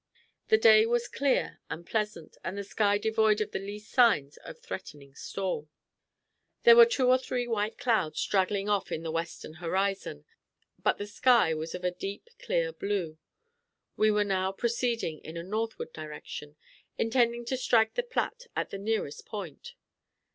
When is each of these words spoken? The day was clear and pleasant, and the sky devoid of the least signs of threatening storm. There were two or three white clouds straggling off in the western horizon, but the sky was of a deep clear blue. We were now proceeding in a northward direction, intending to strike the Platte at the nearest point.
The 0.47 0.57
day 0.57 0.87
was 0.87 1.07
clear 1.07 1.59
and 1.69 1.85
pleasant, 1.85 2.35
and 2.43 2.57
the 2.57 2.63
sky 2.63 2.97
devoid 2.97 3.39
of 3.39 3.51
the 3.51 3.59
least 3.59 3.91
signs 3.91 4.37
of 4.37 4.57
threatening 4.59 5.13
storm. 5.13 5.69
There 6.63 6.75
were 6.75 6.87
two 6.87 7.07
or 7.09 7.19
three 7.19 7.47
white 7.47 7.77
clouds 7.77 8.19
straggling 8.19 8.67
off 8.67 8.91
in 8.91 9.03
the 9.03 9.11
western 9.11 9.53
horizon, 9.61 10.25
but 10.81 10.97
the 10.97 11.05
sky 11.05 11.53
was 11.53 11.75
of 11.75 11.83
a 11.83 11.91
deep 11.91 12.29
clear 12.39 12.73
blue. 12.73 13.19
We 13.95 14.09
were 14.09 14.23
now 14.23 14.51
proceeding 14.53 15.19
in 15.19 15.37
a 15.37 15.43
northward 15.43 15.93
direction, 15.93 16.55
intending 16.97 17.45
to 17.45 17.55
strike 17.55 17.93
the 17.93 18.01
Platte 18.01 18.47
at 18.55 18.71
the 18.71 18.79
nearest 18.79 19.27
point. 19.27 19.75